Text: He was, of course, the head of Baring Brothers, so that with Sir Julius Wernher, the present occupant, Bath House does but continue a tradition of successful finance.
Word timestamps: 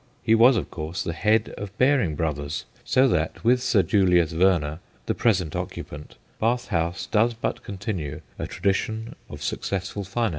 He 0.23 0.33
was, 0.33 0.57
of 0.57 0.71
course, 0.71 1.03
the 1.03 1.13
head 1.13 1.49
of 1.59 1.77
Baring 1.77 2.15
Brothers, 2.15 2.65
so 2.83 3.07
that 3.09 3.43
with 3.43 3.61
Sir 3.61 3.83
Julius 3.83 4.33
Wernher, 4.33 4.79
the 5.05 5.13
present 5.13 5.55
occupant, 5.55 6.15
Bath 6.39 6.69
House 6.69 7.05
does 7.05 7.35
but 7.35 7.61
continue 7.63 8.21
a 8.39 8.47
tradition 8.47 9.15
of 9.29 9.43
successful 9.43 10.03
finance. 10.03 10.29